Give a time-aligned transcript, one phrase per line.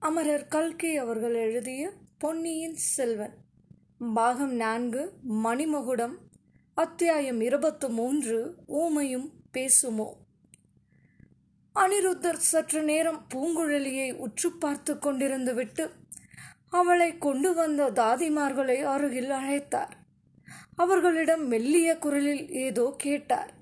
[0.00, 3.34] அமரர் கல்கி அவர்கள் எழுதிய பொன்னியின் செல்வன்.
[4.14, 6.14] பாகம் நான்கு மணிமகுடம்
[6.74, 10.12] அத்தியாயம் இருபத்து மூன்று ஊமையும் பேசுமோ?
[11.74, 15.90] அனிருத்தர் சற்று நேரம் பூங்குழலியை உற்று பார்த்து கொண்டிருந்து விட்டு
[16.70, 19.92] அவளை கொண்டு வந்த தாதிமார்களை அருகில் அழைத்தார்.
[20.76, 23.52] அவர்களிடம் மெல்லிய குரலில் ஏதோ கேட்டார்.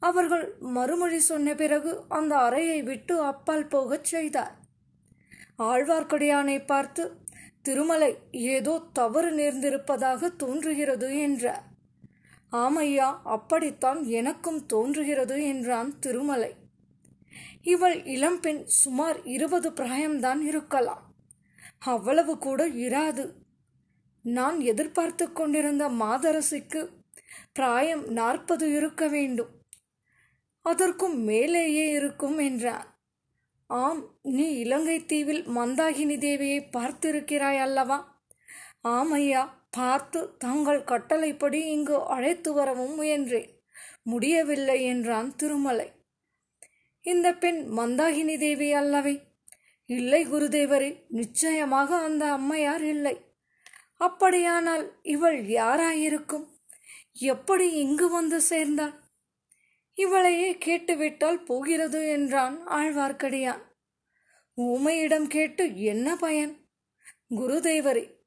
[0.00, 4.59] அவர்கள் மறுமொழி சொன்ன பிறகு அந்த அறையை விட்டு அப்பால் போகச் செய்தார்.
[5.60, 7.16] ஆழ்வார்க்கடியானை பார்த்து
[7.62, 11.64] திருமலை ஏதோ தவறு நேர்ந்திருப்பதாக தோன்றுகிறது என்றார்.
[12.52, 16.54] ஆமையா அப்படித்தான் எனக்கும் தோன்றுகிறது என்றான் திருமலை.
[17.62, 21.14] இவள் இளம்பெண் சுமார் இருபது பிராயம்தான் இருக்கலாம்.
[21.78, 23.34] அவ்வளவு கூட இராது.
[24.24, 26.80] நான் எதிர்பார்த்து கொண்டிருந்த மாதரசிக்கு
[27.52, 29.52] பிராயம் நாற்பது இருக்க வேண்டும்.
[30.60, 32.89] அதற்கும் மேலேயே இருக்கும் என்றான்
[33.70, 38.22] ஆம் நீ இலங்கை தீவில் மந்தாகினி தேவியை பார்த்திருக்கிறாய் அல்லவா?
[38.88, 43.48] ஆமையா பார்த்து தங்கள் கட்டளைப்படி இங்கு அழைத்து வரவும் முயன்றேன்.
[44.02, 45.92] முடியவில்லை என்றான் திருமலை.
[47.02, 49.20] இந்த பெண் மந்தாகினி தேவி அல்லவே.
[49.86, 53.34] இல்லை குருதேவரே நிச்சயமாக அந்த அம்மையார் இல்லை.
[53.96, 56.46] அப்படியானால் இவள் யாராயிருக்கும்?
[57.12, 58.99] எப்படி இங்கு வந்து சேர்ந்தாள்?
[59.94, 63.62] இவளையே கேட்டுவிட்டால் போகிறது என்றான் ஆழ்வார்க்கடியான்.
[64.54, 66.68] ஊமையிடம் கேட்டு என்ன பயன்?
[67.30, 68.18] குருதேவரே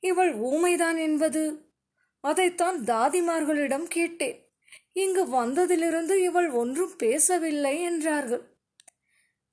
[0.00, 1.72] இவள் ஊமைதான் என்பது?
[2.20, 4.52] அதைத்தான் தாதிமார்களிடம் கேட்டேன்.
[4.92, 8.56] இங்கு வந்ததிலிருந்து இவள் ஒன்றும் பேசவில்லை என்றார்கள்.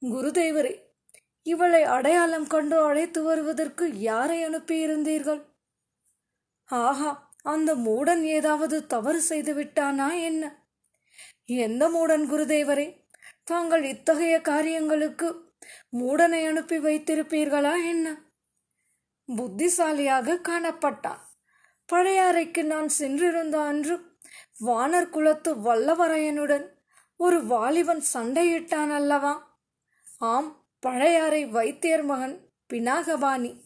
[0.01, 0.85] குருதேவரே
[1.43, 5.41] இவளை அடையாளம் கண்டு அழைத்து வருவதற்கு யாரை அனுப்பியிருந்தீர்கள்?
[6.65, 10.66] ஆஹா அந்த மூடன் ஏதாவது தவறு செய்து விட்டானா என்ன?
[11.47, 13.05] எந்த மூடன் குருதேவரே?
[13.43, 15.53] தாங்கள் இத்தகைய காரியங்களுக்கு
[15.89, 18.21] மூடனை அனுப்பி வைத்திருப்பீர்களா என்ன?
[19.35, 21.19] புத்திசாலியாக காணப்பட்டான்
[21.93, 24.17] பழையாறைக்கு நான் சென்றிருந்த அன்று
[24.65, 26.67] வானர் குலத்து வல்லவரையனுடன்
[27.15, 29.61] ஒரு வாலிபன் சண்டையிட்டான் அல்லவா?
[30.17, 33.61] ஆம் பழையாறை வைத்தியர் மகன் பினாகபாணி.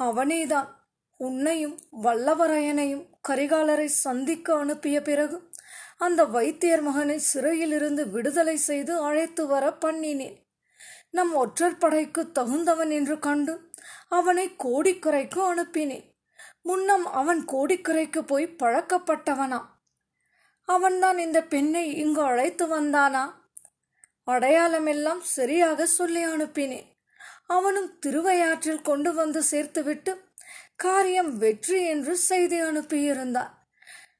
[0.00, 0.68] அவனேதான்
[1.16, 5.49] உன்னையும் வல்லவரையனையும் கரிகாலரை சந்திக்க அனுப்பிய பிறகு
[6.00, 10.36] அந்த வைத்தியர் மகனை சிறையிலிருந்து விடுதலை செய்து அழைத்து வர பண்ணினேன்.
[11.10, 13.72] நம் ஒற்றர் படைக்கு தகுந்தவன் என்று கண்டு
[14.08, 16.06] அவனை கோடிக்கரைக்கு அனுப்பினேன்.
[16.62, 19.60] முன்னம் அவன் கோடிக்கரைக்கு போய் பழக்கப்பட்டவனா.
[20.64, 23.24] அவன்தான் இந்த பெண்ணை இங்கு அழைத்து வந்தானா?
[24.26, 26.88] அடையாளமெல்லாம் சரியாக சொல்லி அனுப்பினேன்.
[27.46, 30.12] அவனும் திருவையாற்றில் கொண்டு வந்து சேர்த்துவிட்டு
[30.76, 33.54] காரியம் வெற்றி என்று செய்தி அனுப்பியிருந்தான்.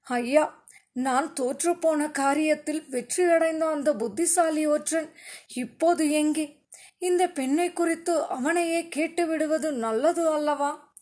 [0.02, 0.59] ஐயா
[1.00, 5.12] நான் தோற்றுப்போன காரியத்தில் வெற்றியடைந்த அந்த புத்திசாலி ஒற்றன்
[5.54, 6.64] இப்போது எங்கே?
[6.98, 10.94] இந்த பெண்ணை குறித்து அவனையே கேட்டு விடுவது நல்லது அல்லவா?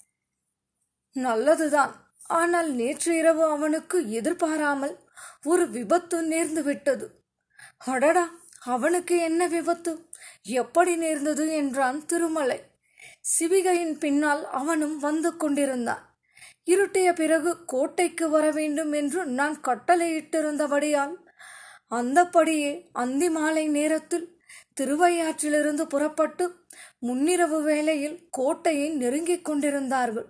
[1.12, 1.92] நல்லதுதான்.
[2.26, 4.94] ஆனால் நேற்று இரவு அவனுக்கு எதிர்பாராமல்
[5.44, 7.06] ஒரு விபத்து நேர்ந்து விட்டது.
[7.78, 8.30] அடடா!
[8.64, 9.92] அவனுக்கு என்ன விபத்து?
[10.42, 12.58] எப்படி நேர்ந்தது என்றான் திருமலை.
[13.38, 16.07] சிவிகையின் பின்னால் அவனும் வந்து கொண்டிருந்தான்.
[16.68, 21.14] இருட்டிய பிறகு கோட்டைக்கு வர வேண்டும் என்று நான் கட்டளையிட்டிருந்தபடியால்
[21.90, 24.26] அந்தப்படியே அந்தி மாலை நேரத்தில்
[24.80, 26.44] திருவையாற்றிலிருந்து புறப்பட்டு
[27.06, 30.26] முன்னிரவு வேளையில் கோட்டையை நெருங்கிக் கொண்டிருந்தார்கள்.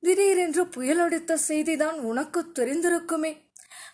[0.00, 3.32] திடீரென்று புயலடித்த செய்திதான் உனக்கு தெரிந்திருக்குமே.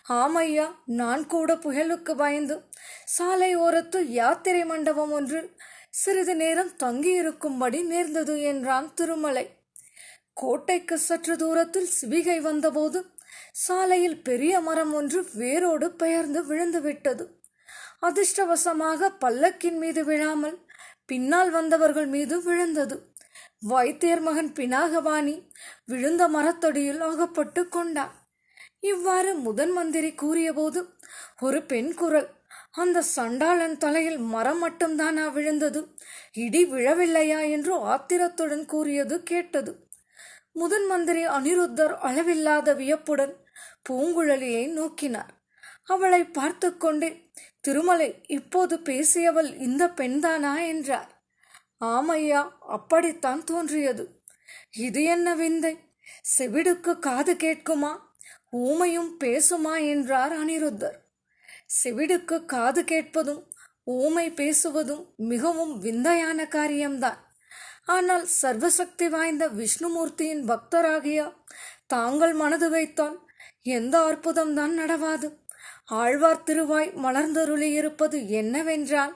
[0.09, 2.55] ஆமையா நான் கூட புயலுக்கு பயந்து
[3.05, 5.49] சாலை ஓரத்து யாத்திரை மண்டபம் ஒன்றில்
[5.89, 9.45] சிறிது நேரம் தங்கியிருக்கும்படி நேர்ந்தது என்றான் திருமலை.
[10.33, 13.05] கோட்டைக்கு சற்று தூரத்தில் சிவிகை வந்தபோது
[13.51, 17.41] சாலையில் பெரிய மரம் ஒன்று வேரோடு பெயர்ந்து விழுந்து விட்டது
[18.01, 20.65] அதிர்ஷ்டவசமாக பல்லக்கின் மீது விழாமல்
[21.05, 23.13] பின்னால் வந்தவர்கள் மீது விழுந்தது.
[23.59, 25.49] வைத்தியர் மகன் பினாகவாணி
[25.85, 28.11] விழுந்த மரத்தடியில் அகப்பட்டு கொண்டார்
[28.79, 30.85] இவ்வாறு முதன் மந்திரி கூறியபோது
[31.39, 32.29] ஒரு பெண் குரல்.
[32.71, 35.95] அந்த சண்டாளன் தலையில் மரம் மட்டும்தானா விழுந்தது?
[36.33, 37.49] இடி விழவில்லையா?
[37.49, 39.82] என்று ஆத்திரத்துடன் கூறியது கேட்டது.
[40.53, 43.35] முதன் மந்திரி அனிருத்தர் அளவில்லாத வியப்புடன்
[43.89, 45.29] பூங்குழலியை நோக்கினார்.
[45.83, 50.67] அவளை பார்த்து கொண்டே திருமலை இப்போது பேசியவள் இந்த பெண்தானா?
[50.67, 51.23] என்றார்.
[51.85, 54.21] ஆமையா அப்படித்தான் தோன்றியது.
[54.77, 55.77] இது என்ன விந்தை?
[56.37, 57.99] செவிடுக்கு காது கேட்குமா?
[58.51, 59.87] ஊமையும் பேசுமா?
[59.87, 60.95] என்றார் அனிருத்தர்.
[61.83, 63.51] செவிடுக்கு காது கேட்பதும்
[63.83, 67.22] ஊமை பேசுவதும் மிகவும் விந்தையான காரியம்தான்.
[67.87, 71.33] ஆனால் சர்வசக்தி வாய்ந்த விஷ்ணுமூர்த்தியின் பக்தராகிய
[71.87, 73.17] தாங்கள் மனது வைத்தால்
[73.63, 75.37] எந்த அற்புதம்தான் நடவாது.
[75.85, 79.15] ஆழ்வார் திருவாய் மலர்ந்தருளி இருப்பது என்னவென்றால்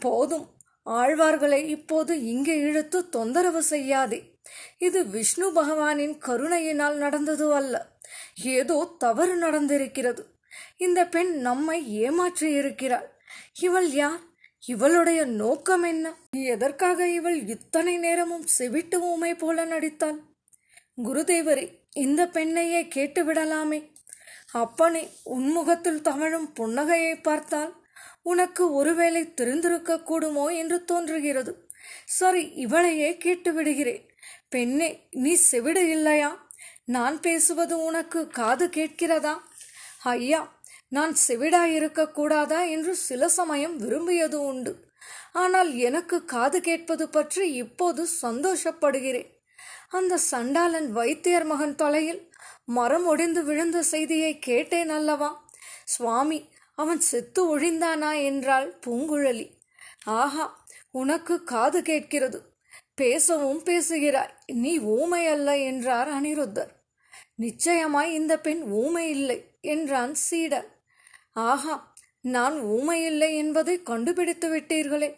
[0.00, 0.56] போதும்.
[0.86, 4.38] ஆழ்வார்களை இப்போது இங்கே இழுத்து தொந்தரவு செய்யாதே.
[4.78, 7.96] இது விஷ்ணு பகவானின் கருணையினால் நடந்தது அல்ல.
[8.42, 10.22] ஏதோ தவறு நடந்திருக்கிறது.
[10.76, 13.08] இந்த பெண் நம்மை ஏமாற்றி இருக்கிறாள்
[13.60, 14.22] இவள் யார்?
[14.66, 16.14] இவளுடைய நோக்கம் என்ன?
[16.30, 20.18] எதற்காக இவள் இத்தனை நேரமும் செவிட்டு ஊமை போல நடித்தாள்?
[21.04, 23.92] குருதேவரே இந்த பெண்ணையே கேட்டு விடலாமே
[25.22, 27.82] உன்முகத்தில் தவழும் புன்னகையை பார்த்தால்
[28.22, 31.68] உனக்கு ஒருவேளை தெரிந்திருக்க கூடுமோ என்று தோன்றுகிறது.
[32.04, 34.08] சரி இவளையே கேட்டு விடுகிறேன்
[34.48, 36.48] பெண்ணே நீ செவிடு இல்லையா?
[36.84, 39.34] நான் பேசுவது உனக்கு காது கேட்கிறதா?
[40.02, 40.57] ஐயா
[40.88, 44.72] நான் செவிடாயிருக்க கூடாதா என்று சில சமயம் விரும்பியது உண்டு.
[45.32, 49.28] ஆனால் எனக்கு காது கேட்பது பற்றி இப்போது சந்தோஷப்படுகிறேன்.
[49.88, 52.30] அந்த சண்டாளன் வைத்தியர் மகன் தொலையில்
[52.64, 55.46] மரம் ஒடிந்து விழுந்த செய்தியை கேட்டேன் அல்லவா?
[55.84, 59.46] சுவாமி அவன் செத்து ஒழிந்தானா என்றாள் பூங்குழலி.
[60.04, 62.38] ஆஹா உனக்கு காது கேட்கிறது.
[62.94, 64.34] பேசவும் பேசுகிறாய்.
[64.46, 66.72] நீ ஊமை அல்ல என்றார் அனிருத்தர்.
[67.34, 70.68] நிச்சயமாய் இந்த பெண் ஊமை இல்லை என்றான் சீடர்
[71.36, 75.14] ஆஹா நான் ஊமை இல்லை என்பதை கண்டுபிடித்து விட்டீர்களே.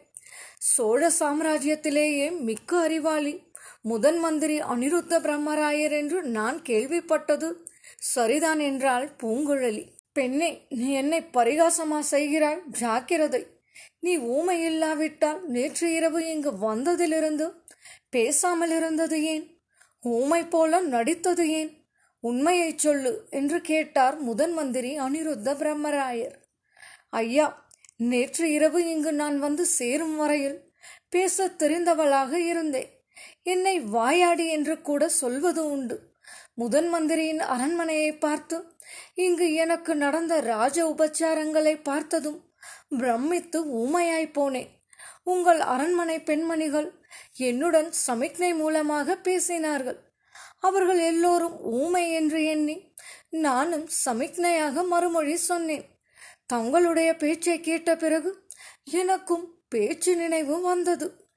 [0.58, 3.48] சோழ சாம்ராஜ்யத்திலேயே மிக்க அறிவாளி
[3.82, 7.52] முதன் மந்திரி அனிருத்த பிரம்மராயர் என்று நான் கேள்விப்பட்டது.
[7.98, 9.86] சரிதான் என்றாள் பூங்குழலி.
[10.12, 13.46] பெண்ணே நீ என்னை பரிகாசமா செய்கிறாள் ஜாக்கிரதை.
[14.00, 17.52] நீ ஊமை இல்லாவிட்டால் நேற்று இரவு இங்கு வந்ததிலிருந்து
[18.10, 19.60] பேசாமல் இருந்தது ஏன்?
[20.00, 21.79] ஊமை போல நடித்தது ஏன்?
[22.20, 26.34] உண்மையைச் சொல்லு என்று கேட்டார் முதன் மந்திரி அனிருத்த பிரம்மராயர்.
[27.10, 30.72] ஐயா நேற்று இரவு இங்கு நான் வந்து சேரும் வரையில்
[31.08, 33.04] பேசத் தெரிந்தவளாக இருந்தேன்.
[33.42, 36.08] என்னை வாயாடி என்று கூட சொல்வது உண்டு.
[36.54, 38.64] முதன் மந்திரியின் அரண்மனையை பார்த்து
[39.14, 42.52] இங்கு எனக்கு நடந்த ராஜ உபச்சாரங்களை பார்த்ததும்
[42.88, 44.68] பிரமித்து ஊமையாய் போனேன்.
[45.22, 46.92] உங்கள் அரண்மனை பெண்மணிகள்
[47.34, 49.96] என்னுடன் சமிக்ஞை மூலமாக பேசினார்கள்.
[50.60, 52.94] அவர்கள் எல்லோரும் ஊமை என்று எண்ணி
[53.28, 55.84] நானும் சமிக்ஞையாக மறுமொழி சொன்னேன்.
[56.46, 58.48] தங்களுடைய பேச்சை கேட்ட பிறகு
[58.84, 61.28] எனக்கும் பேச்சு நினைவு வந்தது.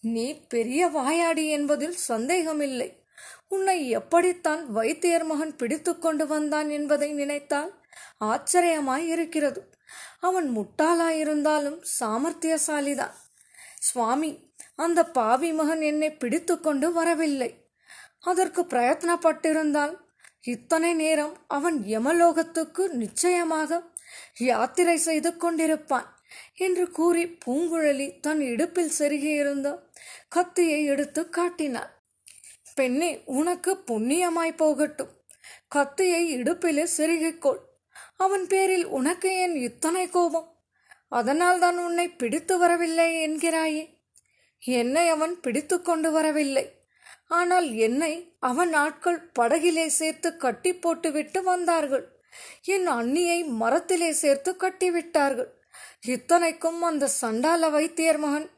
[0.00, 3.04] நீ பெரிய வாயாடி என்பதில் சந்தேகமில்லை.
[3.48, 7.74] உன்னை எப்படித்தான் வைத்தியர் மகன் பிடித்து கொண்டு வந்தான் என்பதை நினைத்தால்
[8.24, 9.74] ஆச்சரியமாய் இருக்கிறது.
[10.20, 13.12] அவன் முட்டாளாயிருந்தாலும் சாமர்த்தியசாலிதான்.
[13.78, 17.59] சுவாமி அந்த பாவி மகன் என்னை பிடித்து கொண்டு வரவில்லை.
[18.20, 19.98] அதற்கு பிரயத்னப்பட்டிருந்தால்
[20.40, 23.82] இத்தனை நேரம் அவன் யமலோகத்துக்கு நிச்சயமாக
[24.38, 26.08] யாத்திரை செய்து கொண்டிருப்பான்
[26.54, 29.88] என்று கூறி பூங்குழலி தன் இடுப்பில் செருகியிருந்த
[30.28, 31.90] கத்தியை எடுத்து காட்டினாள்.
[32.74, 35.12] பெண்ணே உனக்கு புண்ணியமாய் போகட்டும்.
[35.68, 37.60] கத்தியை இடுப்பிலே செருகிக்கொள்.
[38.16, 40.48] அவன் பேரில் உனக்கு ஏன் இத்தனை கோபம்?
[41.08, 43.98] அதனால் தான் உன்னை பிடித்து வரவில்லை என்கிறாயே.
[44.62, 46.79] என்னை அவன் பிடித்து கொண்டு வரவில்லை.
[47.30, 52.06] ஆனால் என்னை அவன் ஆட்கள் படகிலே சேர்த்து கட்டி போட்டுவிட்டு வந்தார்கள்.
[52.64, 55.50] என் அண்ணியை மரத்திலே சேர்த்து கட்டிவிட்டார்கள்.
[56.06, 58.48] இத்தனைக்கும் அந்த சண்டால வைத்தியர் மகன்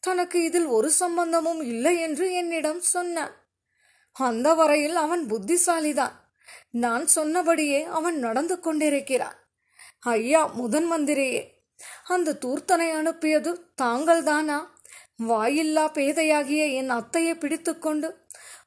[0.00, 3.34] தனக்கு இதில் ஒரு சம்பந்தமும் இல்லை என்று என்னிடம் சொன்னான்.
[4.12, 6.16] அந்த வரையில் அவன் புத்திசாலிதான்.
[6.70, 9.38] நான் சொன்னபடியே அவன் நடந்து கொண்டிருக்கிறான்.
[10.00, 11.42] ஐயா முதன் மந்திரியே
[12.04, 13.50] அந்த தூர்த்தனை அனுப்பியது
[13.82, 14.58] தாங்கள்தானா?
[15.26, 18.08] வாயில்லா பேதையாகிய என் அத்தையை பிடித்துக்கொண்டு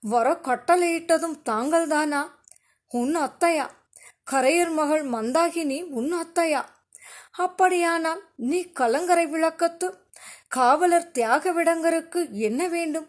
[0.03, 2.21] வர கட்டளையிட்டதும் தாங்கள்தானா?
[2.91, 3.65] உன் அத்தையா?
[4.31, 6.61] கரையர் மகள் மந்தாகினி உன் அத்தையா?
[7.37, 9.87] அப்படியானால் நீ கலங்கரை விளக்கத்து
[10.47, 13.07] காவலர் தியாக விடங்கருக்கு என்ன வேண்டும்?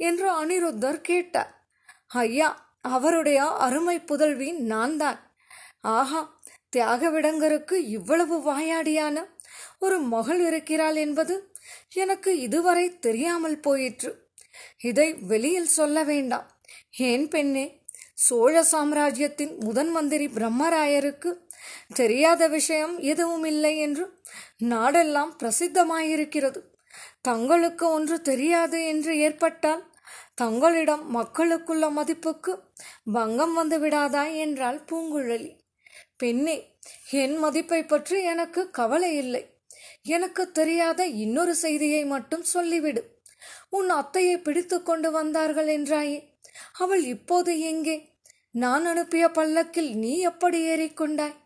[0.00, 1.52] என்று அனிருத்தர் கேட்டார்.
[2.16, 2.48] ஐயா
[2.88, 5.18] அவருடைய அருமை புதல்வி நான் தான்
[5.94, 6.20] ஆஹா
[6.70, 9.16] தியாக விடங்கருக்கு இவ்வளவு வாயாடியான
[9.78, 11.34] ஒரு மகள் இருக்கிறாள் என்பது
[11.94, 14.28] எனக்கு இதுவரை தெரியாமல் போயிற்று.
[14.82, 16.60] இதை வெளியில் சொல்ல வேண்டாம்.
[16.96, 17.82] ஏன் பெண்ணே?
[18.14, 21.38] சோழ சாம்ராஜ்யத்தின் முதன் மந்திரி பிரம்மராயருக்கு
[21.94, 24.20] தெரியாத விஷயம் எதுவும் இல்லை என்று
[24.64, 26.60] நாடெல்லாம் பிரசித்தமாயிருக்கிறது.
[27.20, 29.92] தங்களுக்கு ஒன்று தெரியாது என்று ஏற்பட்டால்
[30.34, 32.62] தங்களிடம் மக்களுக்குள்ள மதிப்புக்கு
[33.12, 35.56] பங்கம் வந்து விடாதா என்றாள் பூங்குழலி.
[36.16, 36.76] பெண்ணே
[37.10, 39.57] என் மதிப்பை பற்றி எனக்கு கவலை இல்லை.
[40.02, 43.02] எனக்கு தெரியாத இன்னொரு செய்தியை மட்டும் சொல்லிவிடு.
[43.68, 46.28] உன் அத்தையை பிடித்து கொண்டு வந்தார்கள் என்றாயே.
[46.72, 48.16] அவள் இப்போது எங்கே?
[48.50, 51.36] நான் அனுப்பிய பல்லக்கில் நீ எப்படி ஏறிக்கொண்டாய்?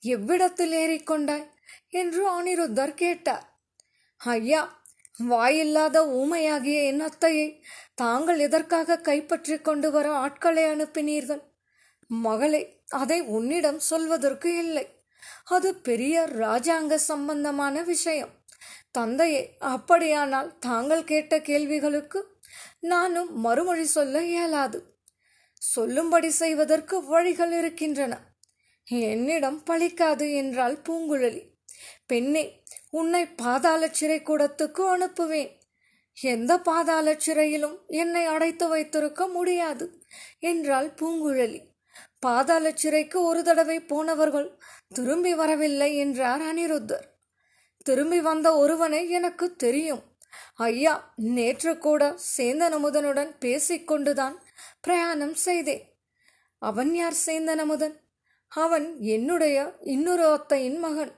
[0.00, 1.44] எவ்விடத்தில் ஏறிக்கொண்டாய்?
[1.88, 3.44] என்று அனிருத்தர் கேட்டார்.
[4.16, 4.82] ஐயா
[5.28, 7.60] வாயில்லாத ஊமையாகிய என் அத்தையை
[7.94, 11.42] தாங்கள் எதற்காக கைப்பற்றி கொண்டு வர ஆட்களை அனுப்பினீர்கள்?
[12.06, 15.03] மகளே அதை உன்னிடம் சொல்வதற்கு இல்லை.
[15.44, 18.32] அது பெரிய ராஜாங்க சம்பந்தமான விஷயம்.
[18.90, 22.20] தந்தையே அப்படியானால் தாங்கள் கேட்ட கேள்விகளுக்கு
[22.80, 24.92] நானும் மறுமொழி சொல்ல இயலாது.
[25.54, 28.14] சொல்லும்படி செய்வதற்கு வழிகள் இருக்கின்றன.
[28.84, 31.42] என்னிடம் பழிக்காது என்றால் பூங்குழலி.
[32.06, 35.52] பெண்ணே உன்னை பாதாள சிறை கூடத்துக்கு அனுப்புவேன்.
[36.20, 40.02] எந்த பாதாள சிறையிலும் என்னை அடைத்து வைத்திருக்க முடியாது
[40.40, 41.73] என்றாள் பூங்குழலி.
[42.24, 47.06] பாதாள சிறைக்கு ஒரு தடவை போனவர்கள் திரும்பி வரவில்லை என்றார் அனிருத்தர்.
[47.82, 50.02] திரும்பி வந்த ஒருவனை எனக்கு தெரியும்.
[50.54, 54.34] ஐயா நேற்று கூட சேந்தன் அமுதனுடன் பேசிக்கொண்டுதான்
[54.80, 55.94] பிரயாணம் செய்தேன்.
[56.58, 57.94] அவன் யார் சேந்தனமுதன்?
[58.48, 61.12] அவன் என்னுடைய இன்னொரு அத்தையின் மகன்.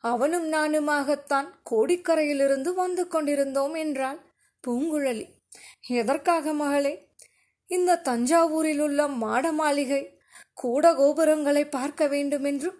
[0.00, 4.20] அவனும் நானுமாகத்தான் கோடிக்கரையிலிருந்து வந்து கொண்டிருந்தோம் என்றாள்
[4.66, 5.26] பூங்குழலி.
[5.86, 7.08] எதற்காக மகளே?
[7.66, 10.11] இந்த தஞ்சாவூரில் உள்ள மாட மாளிகை
[10.54, 12.78] கூட கோபுரங்களை பார்க்க வேண்டுமென்றும்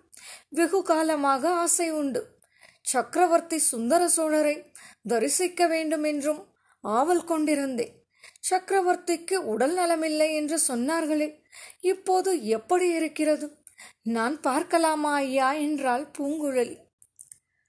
[0.50, 2.40] வெகு காலமாக ஆசை உண்டு.
[2.82, 4.72] சக்கரவர்த்தி சுந்தர சோழரை
[5.08, 6.46] தரிசிக்க வேண்டுமென்றும்
[6.80, 7.94] ஆவல் கொண்டிருந்தேன்.
[8.50, 11.40] சக்கரவர்த்திக்கு உடல் நலமில்லை என்று சொன்னார்களே
[11.80, 13.56] இப்போது எப்படி இருக்கிறது?
[14.02, 15.52] நான் பார்க்கலாமா ஐயா?
[15.52, 16.76] என்றாள் பூங்குழலி.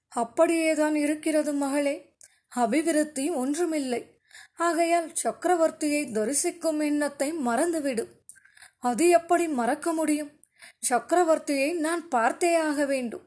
[0.10, 2.14] அப்படியேதான் இருக்கிறது மகளே
[2.56, 4.02] அபிவிருத்தி ஒன்றுமில்லை.
[4.58, 8.12] ஆகையால் சக்கரவர்த்தியை தரிசிக்கும் எண்ணத்தை மறந்துவிடும்
[8.84, 10.32] அது எப்படி மறக்க முடியும்?
[10.90, 13.26] சக்கரவர்த்தியை நான் பார்த்தே ஆக வேண்டும்.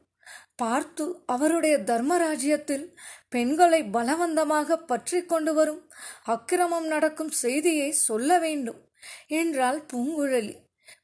[0.61, 2.85] பார்த்து அவருடைய தர்மராஜ்யத்தில்
[3.29, 5.81] பெண்களை பலவந்தமாக பற்றி கொண்டு வரும்
[6.25, 8.79] அக்கிரமம் நடக்கும் செய்தியை சொல்ல வேண்டும்
[9.41, 10.55] என்றாள் பூங்குழலி.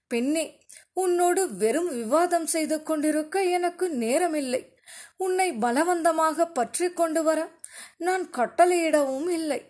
[0.08, 0.46] பெண்ணே
[0.94, 4.62] உன்னோடு வெறும் விவாதம் செய்து கொண்டிருக்க எனக்கு நேரமில்லை.
[5.18, 7.40] உன்னை பலவந்தமாக பற்றி கொண்டு வர
[7.98, 9.62] நான் கட்டளையிடவும் இல்லை.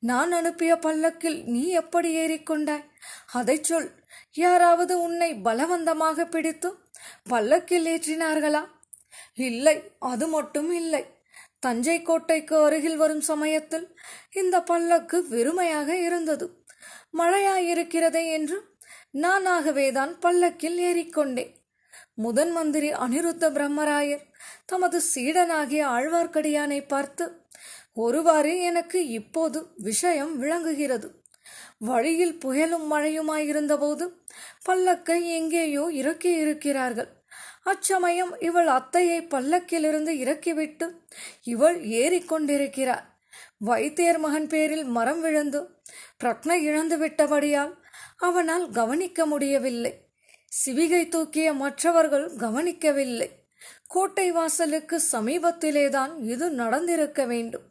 [0.00, 2.87] நான் அனுப்பிய பல்லக்கில் நீ எப்படி ஏறிக்கொண்டாய்?
[3.32, 3.90] அதை சொல்.
[4.32, 6.74] யாராவது உன்னை பலவந்தமாக பிடித்து
[7.28, 8.64] பல்லக்கில் ஏற்றினார்களா?
[9.34, 11.04] இல்லை அது மட்டும் இல்லை.
[11.60, 13.96] தஞ்சை கோட்டைக்கு அருகில் வரும் சமயத்தில்
[14.32, 16.64] இந்த பல்லக்கு வெறுமையாக இருந்தது.
[17.18, 18.62] மழையாயிருக்கிறதே என்று
[19.14, 21.56] நானாகவேதான் பல்லக்கில் ஏறிக்கொண்டேன்.
[22.14, 24.24] முதன் மந்திரி அனிருத்த பிரம்மராயர்
[24.66, 27.46] தமது சீடனாகிய ஆழ்வார்க்கடியானை பார்த்து
[27.92, 31.17] ஒருவாறு எனக்கு இப்போது விஷயம் விளங்குகிறது.
[31.78, 34.08] வழியில் புயலும் மழையுமாயிருந்தபோது
[34.68, 37.08] பல்லக்கை எங்கேயோ இறக்கி இருக்கிறார்கள்.
[37.62, 41.00] அச்சமயம் இவள் அத்தையை பல்லக்கிலிருந்து இறக்கிவிட்டு
[41.42, 43.04] இவள் ஏறிக்கொண்டிருக்கிறார்.
[43.58, 45.60] வைத்தியர் மகன் பேரில் மரம் விழுந்து
[46.24, 47.74] பிரக்னை இழந்து விட்டபடியால்
[48.16, 49.92] அவனால் கவனிக்க முடியவில்லை.
[50.66, 53.30] சிவிகை தூக்கிய மற்றவர்கள் கவனிக்கவில்லை.
[53.86, 57.62] கோட்டை வாசலுக்கு சமீபத்திலேதான் இது நடந்திருக்க வேண்டும்.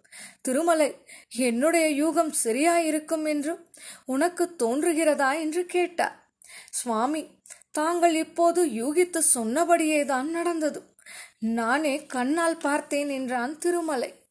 [0.41, 3.69] திருமலை என்னுடைய யூகம் சரியாயிருக்கும் என்று
[4.05, 6.31] உனக்கு தோன்றுகிறதா என்று கேட்டார்.
[6.69, 10.95] சுவாமி தாங்கள் இப்போது யூகித்து சொன்னபடியேதான் நடந்தது.
[11.39, 14.23] நானே கண்ணால் பார்த்தேன் என்றான் திருமலை.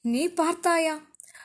[0.00, 1.00] நீ பார்த்தாயா?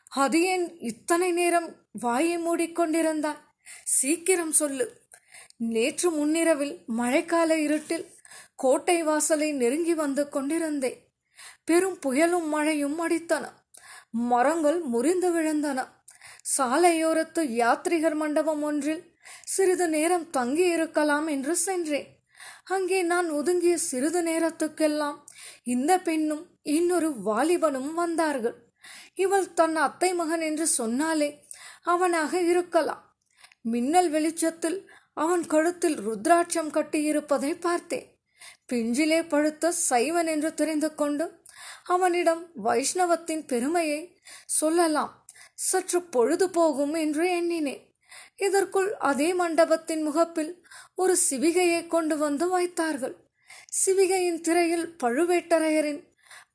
[0.08, 3.46] அது ஏன் இத்தனை நேரம் வாயை மூடிக்கொண்டிருந்தாய்?
[3.84, 5.01] சீக்கிரம் சொல்லு.
[5.58, 8.15] நேற்று முன்னிரவில் மழைக்கால இருட்டில்
[8.56, 11.12] கோட்டை வாசலை நெருங்கி வந்து கொண்டிருந்தேன்.
[11.63, 13.50] பெரும் புயலும் மழையும் அடித்தன.
[14.17, 15.79] மரங்கள் முறிந்து விழுந்தன.
[16.57, 19.13] சாலையோரத்து யாத்ரிகர் மண்டபம் ஒன்றில்
[19.45, 22.07] சிறிது நேரம் தங்கி இருக்கலாம் என்று சென்றேன்.
[22.63, 25.17] அங்கே நான் ஒதுங்கிய சிறிது நேரத்துக்கெல்லாம்
[25.63, 28.55] இந்த பெண்ணும் இன்னொரு வாலிபனும் வந்தார்கள்.
[29.15, 31.43] இவள் தன் அத்தை மகன் என்று சொன்னாலே
[31.83, 33.15] அவனாக இருக்கலாம்.
[33.62, 38.07] மின்னல் வெளிச்சத்தில் அவன் கழுத்தில் ருத்ராட்சம் கட்டியிருப்பதை பார்த்தேன்.
[38.71, 41.25] பிஞ்சிலே பழுத்த சைவன் என்று தெரிந்து கொண்டு
[41.88, 44.01] அவனிடம் வைஷ்ணவத்தின் பெருமையை
[44.46, 45.13] சொல்லலாம்.
[45.53, 47.84] சற்று பொழுது போகும் என்று எண்ணினேன்.
[48.38, 50.51] இதற்குள் அதே மண்டபத்தின் முகப்பில்
[50.96, 53.15] ஒரு சிவிகையை கொண்டு வந்து வைத்தார்கள்.
[53.79, 56.01] சிவிகையின் திரையில் பழுவேட்டரையரின்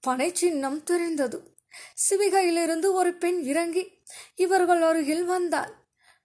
[0.01, 1.39] பனை சின்னம் தெரிந்தது.
[2.05, 3.85] சிவிகையிலிருந்து ஒரு பெண் இறங்கி
[4.35, 5.73] இவர்கள் அருகில் வந்தாள்.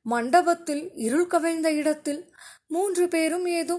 [0.06, 2.22] மண்டபத்தில் இருள் கவிழ்ந்த இடத்தில்
[2.68, 3.78] மூன்று பேரும் ஏதோ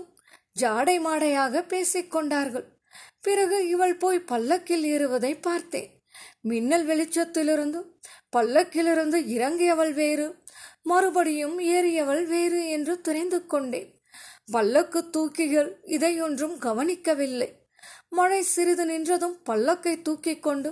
[0.60, 2.66] ஜாடை மாடையாக பேசிக்கொண்டார்கள்.
[3.24, 5.90] பிறகு இவள் போய் பல்லக்கில் ஏறுவதை பார்த்தேன்.
[6.40, 7.80] மின்னல் வெளிச்சத்திலிருந்து
[8.36, 10.26] பல்லக்கிலிருந்து இறங்கியவள் வேறு
[10.82, 13.90] மறுபடியும் ஏறியவள் வேறு என்று தெரிந்து கொண்டேன்.
[14.50, 17.48] பல்லக்கு தூக்கிகள் இதையொன்றும் கவனிக்கவில்லை.
[18.08, 20.70] மழை சிறிது நின்றதும் பல்லக்கை தூக்கிக் கொண்டு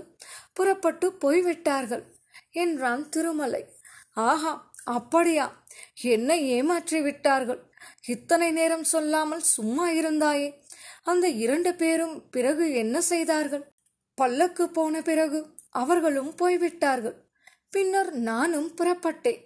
[0.52, 2.04] புறப்பட்டு போய்விட்டார்கள்
[2.50, 3.62] என்றான் திருமலை.
[4.12, 5.46] ஆஹா அப்படியா?
[6.02, 7.60] என்னை ஏமாற்றி விட்டார்கள்
[8.06, 10.48] இத்தனை நேரம் சொல்லாமல் சும்மா இருந்தாயே?
[11.06, 13.64] அந்த இரண்டு பேரும் பிறகு என்ன செய்தார்கள்?
[14.14, 17.16] பல்லக்கு போன பிறகு அவர்களும் போய்விட்டார்கள்.
[17.70, 19.40] பின்னர் நானும் புறப்பட்டேன்.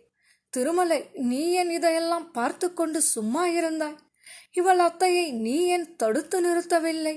[0.50, 3.98] திருமலை நீ என் இதையெல்லாம் பார்த்து கொண்டு சும்மா இருந்தாய்?
[4.52, 7.14] இவள் அத்தையை நீ என் தடுத்து நிறுத்தவில்லை?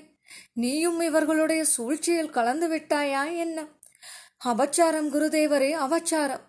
[0.53, 3.57] நீயும் இவர்களுடைய சூழ்ச்சியில் கலந்து விட்டாயா என்ன?
[4.45, 6.43] அபச்சாரம் குருதேவரே அவச்சாரம்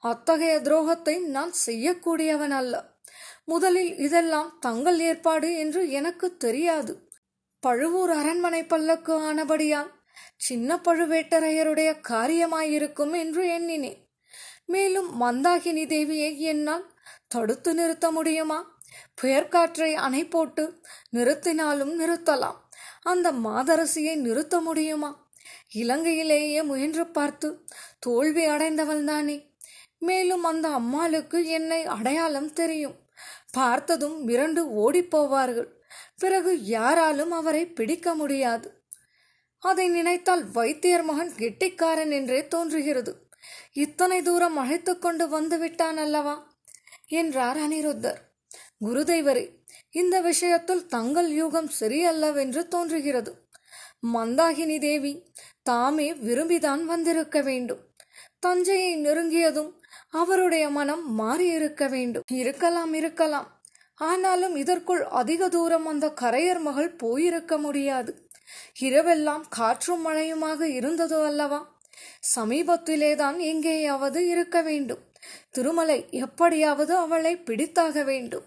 [0.00, 2.74] அத்தகைய துரோகத்தை நான் செய்யக்கூடியவன் அல்ல.
[3.44, 6.92] முதலில் இதெல்லாம் தங்கள் ஏற்பாடு என்று எனக்கு தெரியாது.
[7.60, 9.90] பழுவூர் அரண்மனை பல்லக்கு ஆனபடியால்
[10.36, 14.08] சின்ன பழுவேட்டரையருடைய காரியமாயிருக்கும் என்று எண்ணினேன்.
[14.66, 16.92] மேலும் மந்தாகினி தேவியை என்னால்
[17.28, 18.78] தடுத்து நிறுத்த முடியுமா?
[19.14, 20.80] புயற்காற்றை அணை போட்டு
[21.12, 22.58] நிறுத்தினாலும் நிறுத்தலாம்.
[23.02, 25.28] அந்த மாதரசியை நிறுத்த முடியுமா?
[25.74, 27.64] இலங்கையிலேயே முயன்று பார்த்து
[27.98, 29.36] தோல்வி அடைந்தவள்தானே
[29.98, 32.96] மேலும் அந்த அம்மாளுக்கு என்னை அடையாளம் தெரியும்.
[33.52, 35.78] பார்த்ததும் மிரண்டு ஓடிப்போவார்கள்
[36.20, 38.82] பிறகு யாராலும் அவரை பிடிக்க முடியாது.
[39.58, 43.28] அதை நினைத்தால் வைத்தியர் மகன் கெட்டிக்காரன் என்றே தோன்றுகிறது.
[43.72, 46.56] இத்தனை தூரம் அழைத்து கொண்டு வந்து விட்டான் அல்லவா?
[47.06, 48.16] என்றார் அனிருத்தர்.
[48.84, 49.50] குருதேவரே
[49.90, 53.48] இந்த விஷயத்தில் தங்கள் யூகம் சரியல்லவென்று தோன்றுகிறது.
[54.14, 57.80] மந்தாகினி தேவி தாமே விரும்பிதான் வந்திருக்க வேண்டும்.
[58.38, 59.72] தஞ்சையை நெருங்கியதும்
[60.10, 62.22] அவருடைய மனம் மாறியிருக்க வேண்டும்.
[62.30, 63.59] இருக்கலாம் இருக்கலாம்.
[64.00, 68.28] ஆனாலும் இதற்குள் அதிக தூரம் அந்த கரையர் மகள் போயிருக்க முடியாது.
[68.80, 71.78] இரவெல்லாம் காற்றும் மழையுமாக இருந்தது அல்லவா?
[72.36, 74.98] சமீபத்திலேதான் எங்கேயாவது இருக்க வேண்டும்.
[75.50, 78.44] திருமலை எப்படியாவது அவளை பிடித்தாக வேண்டும்.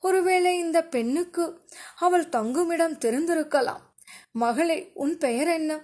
[0.00, 1.64] ஒருவேளை இந்த பெண்ணுக்கு
[1.96, 3.80] அவள் தங்குமிடம் தெரிந்திருக்கலாம்.
[4.32, 5.80] மகளே உன் பெயர் என்ன?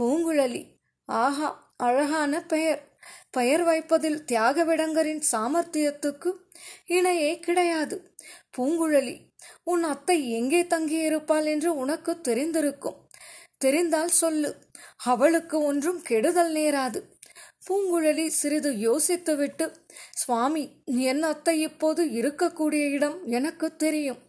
[0.00, 0.66] பூங்குழலி.
[1.04, 2.95] ஆஹா அழகான பெயர்.
[3.30, 6.32] பெயர் வைப்பதில் தியாகவிடங்கரின் சாமர்த்தியத்துக்கு
[6.86, 8.14] இணையே கிடையாது.
[8.58, 9.16] பூங்குழலி
[9.64, 12.98] உன் அத்தை எங்கே தங்கியிருப்பாள் என்று உனக்கு தெரிந்திருக்கும்.
[13.58, 14.56] தெரிந்தால் சொல்லு
[14.96, 17.00] அவளுக்கு ஒன்றும் கெடுதல் நேராது.
[17.68, 19.74] பூங்குழலி சிறிது யோசித்துவிட்டு
[20.12, 24.20] சுவாமி என் அத்தை இப்போது இருக்கக்கூடிய இடம் எனக்கு தெரியும்.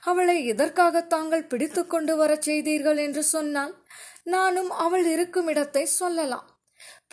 [0.00, 2.96] அவளை எதற்காக தாங்கள் பிடித்து கொண்டு வரச் செய்தீர்கள்?
[2.96, 3.74] என்று சொன்னால்
[4.24, 6.51] நானும் அவள் இருக்கும் இடத்தை சொல்லலாம்.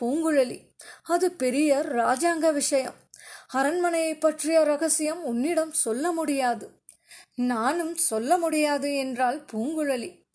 [0.01, 0.59] பூங்குழலி.
[1.03, 2.93] அது பெரிய ராஜாங்க விஷயம்.
[3.47, 6.81] அரண்மனையை பற்றிய ரகசியம் உன்னிடம் சொல்ல முடியாது.
[7.35, 10.27] நானும் சொல்ல முடியாது என்றால் பூங்குழலி.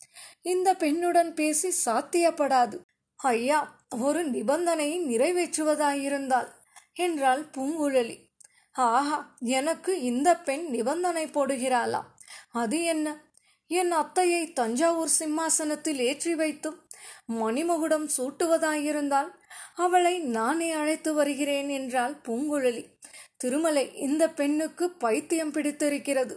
[0.43, 2.79] இந்த பெண்ணுடன் பேசி சாத்தியப்படாது.
[3.17, 6.49] ஐயா ஒரு நிபந்தனையை நிறைவேற்றுவதாயிருந்தால்
[6.95, 8.17] என்றாள் பூங்குழலி.
[8.73, 12.03] ஆஹா எனக்கு இந்த பெண் நிபந்தனை போடுகிறாளா?
[12.53, 13.23] அது என்ன?
[13.67, 16.83] என் அத்தையை தஞ்சாவூர் சிம்மாசனத்தில் ஏற்றி வைத்தும்
[17.33, 19.31] மணிமகுடம் சூட்டுவதாயிருந்தால்
[19.75, 22.85] அவளை நானே அழைத்து வருகிறேன் என்றாள் பூங்குழலி.
[23.37, 26.35] திருமலை இந்த பெண்ணுக்கு பைத்தியம் பிடித்திருக்கிறது.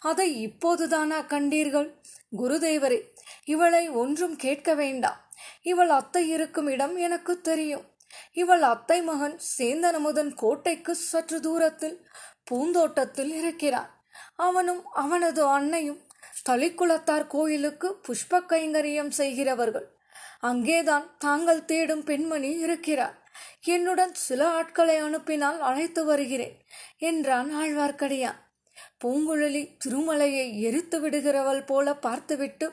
[0.00, 1.88] அதை இப்போதுதானா கண்டீர்கள்?
[2.36, 3.00] குருதேவரே
[3.44, 5.20] இவளை ஒன்றும் கேட்க வேண்டாம்
[5.62, 7.84] இவள் அத்தை இருக்கும் இடம் எனக்கு தெரியும்.
[8.32, 11.96] இவள் அத்தை மகன் சேந்தனமுதன் கோட்டைக்கு சற்று தூரத்தில்
[12.44, 13.90] பூந்தோட்டத்தில் இருக்கிறான்.
[14.36, 16.00] அவனும் அவனது அன்னையும்
[16.48, 19.86] தளிக்குளத்தார் கோயிலுக்கு புஷ்ப கைங்கரியம் செய்கிறவர்கள்.
[20.42, 23.16] அங்கேதான் தாங்கள் தேடும் பெண்மணி இருக்கிறார்.
[23.64, 26.56] என்னுடன் சில ஆட்களை அனுப்பினால் அழைத்து வருகிறேன்
[26.98, 28.40] என்றான் ஆழ்வார்க்கடியான்
[29.04, 32.66] பூங்குழலி திருமலையை எரித்து விடுகிறவள் போல பார்த்துவிட்டு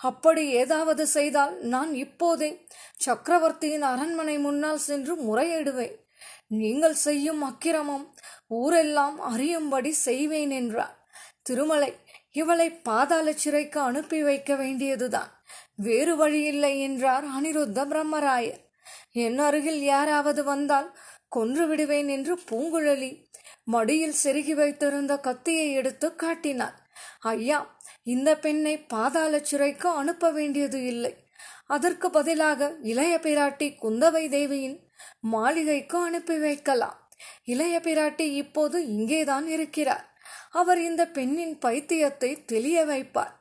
[0.00, 2.50] அப்படி ஏதாவது செய்தால் நான் இப்போதே
[2.96, 5.96] சக்கரவர்த்தியின் அரண்மனை முன்னால் சென்று முறையிடுவேன்.
[6.60, 8.06] நீங்கள் செய்யும் அக்கிரமம்
[8.48, 10.96] ஊரெல்லாம் அறியும்படி செய்வேன் என்றார்.
[11.42, 11.90] திருமலை
[12.32, 15.42] இவளை பாதாள சிறைக்கு அனுப்பி வைக்க வேண்டியதுதான்.
[15.76, 18.60] வேறு வழியில்லை என்றார் அனிருத்த பிரம்மராயர்.
[19.12, 23.24] என் அருகில் யாராவது வந்தால் கொன்று விடுவேன் என்று பூங்குழலி
[23.64, 26.88] மடியில் செருகி வைத்திருந்த கத்தியை எடுத்து காட்டினார்
[27.20, 31.28] ஐயா இந்த பெண்ணை பாதாள சிறைக்கு அனுப்ப வேண்டியது இல்லை.
[31.66, 34.88] அதற்கு பதிலாக இளைய பிராட்டி குந்தவை தேவியின்
[35.20, 37.08] மாளிகைக்கு அனுப்பி வைக்கலாம்.
[37.44, 40.09] இளைய பிராட்டி இப்போது இங்கேதான் இருக்கிறார்.
[40.54, 43.34] அவர் இந்த பெண்ணின் பைத்தியத்தை தெளிய வைப்பார்.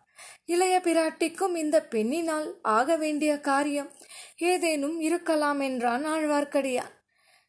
[0.45, 3.89] இளைய பிராட்டிக்கும் இந்த பெண்ணினால் ஆக வேண்டிய காரியம்
[4.38, 6.93] ஏதேனும் இருக்கலாம் என்றான் ஆழ்வார்க்கடியான்.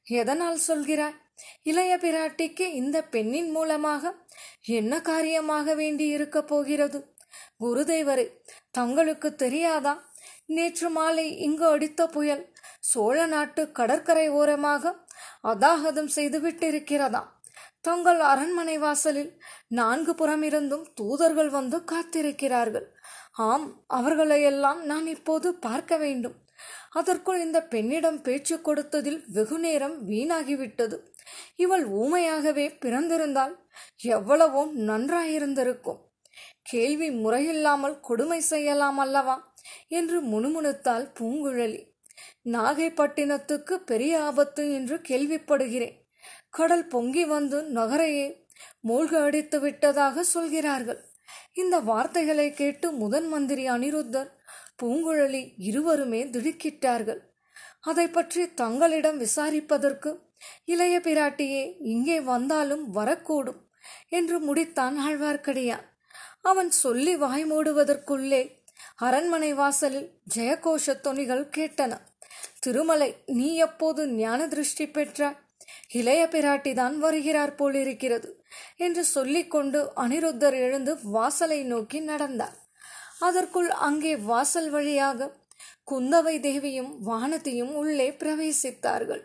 [0.07, 1.19] எதனால் சொல்கிறாய்?
[1.63, 4.13] இளைய பிராட்டிக்கு இந்த பெண்ணின் மூலமாக
[4.61, 7.15] என்ன காரியமாக வேண்டி இருக்க போகிறது?
[7.61, 8.27] குருதேவரே
[8.71, 9.95] தங்களுக்கு தெரியாதா?
[10.47, 12.45] நேற்று மாலை இங்கு அடித்த புயல்
[12.81, 14.93] சோழ நாட்டு கடற்கரை ஓரமாக
[15.43, 17.29] அதாகதம் செய்துவிட்டிருக்கிறதாம்
[17.81, 22.87] தங்கள் அரண்மனை வாசலில் நான்கு புறமிருந்தும் தூதர்கள் வந்து காத்திருக்கிறார்கள்.
[23.33, 26.35] ஆம் அவர்களையெல்லாம் நான் இப்போது பார்க்க வேண்டும்.
[26.91, 30.99] அதற்குள் இந்த பெண்ணிடம் பேச்சு கொடுத்ததில் வெகு நேரம் வீணாகிவிட்டது.
[31.57, 33.55] இவள் ஊமையாகவே பிறந்திருந்தால்
[34.03, 36.01] எவ்வளவோ நன்றாயிருந்திருக்கும்.
[36.63, 39.55] கேள்வி முறையில்லாமல் கொடுமை செய்யலாம் அல்லவா?
[39.89, 41.81] என்று முணுமுணுத்தாள் பூங்குழலி.
[42.45, 46.00] நாகைப்பட்டினத்துக்கு பெரிய ஆபத்து என்று கேள்விப்படுகிறேன்.
[46.51, 48.27] கடல் பொங்கி வந்து நகரையே
[48.89, 51.01] மூழ்க அடித்து விட்டதாக சொல்கிறார்கள்.
[51.53, 54.31] இந்த வார்த்தைகளை கேட்டு முதன் மந்திரி அனிருத்தர்
[54.83, 57.21] பூங்குழலி இருவருமே திடுக்கிட்டார்கள்.
[57.81, 60.11] அதை பற்றி தங்களிடம் விசாரிப்பதற்கு
[60.65, 63.61] இளைய பிராட்டியே இங்கே வந்தாலும் வரக்கூடும்
[64.19, 65.87] என்று முடித்தான் ஆழ்வார்க்கடியான்
[66.51, 68.43] அவன் சொல்லி வாய் மூடுவதற்குள்ளே
[69.07, 71.93] அரண்மனை வாசலில் ஜெயகோஷ தொனிகள் கேட்டன.
[72.61, 75.39] திருமலை நீ எப்போது ஞான திருஷ்டி பெற்றாய்?
[75.91, 78.29] இளைய பிராட்டிதான் வருகிறார் போலிருக்கிறது
[78.77, 82.57] என்று சொல்லிக்கொண்டு அனிருத்தர் எழுந்து வாசலை நோக்கி நடந்தார்.
[83.19, 85.29] அதற்குள் அங்கே வாசல் வழியாக
[85.91, 89.23] குந்தவை தேவியும் வானதியும் உள்ளே பிரவேசித்தார்கள்.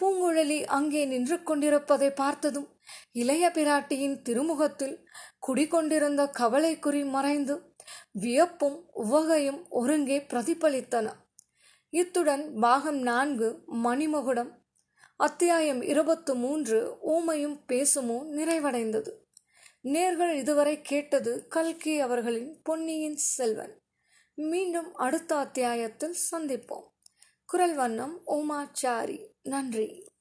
[0.00, 2.68] பூங்குழலி அங்கே நின்று கொண்டிருப்பதை பார்த்ததும்
[3.12, 4.96] இளைய பிராட்டியின் திருமுகத்தில்
[5.38, 7.54] குடிகொண்டிருந்த கவலைக்குறி மறைந்து
[8.12, 11.06] வியப்பும் உவகையும் ஒருங்கே பிரதிபலித்தன.
[11.92, 13.48] இத்துடன் பாகம் நான்கு
[13.84, 14.52] மணிமகுடம்
[15.16, 19.10] அத்தியாயம் இருபத்து மூன்று ஊமையும் பேசுமோ நிறைவடைந்தது.
[19.84, 23.82] நேர்கள் இதுவரை கேட்டது கல்கி அவர்களின் பொன்னியின் செல்வன்.
[24.34, 26.86] மீண்டும் அடுத்த அத்தியாயத்தில் சந்திப்போம்.
[27.46, 30.13] குரல் வண்ணம் ஓமாச்சாரி நன்றி.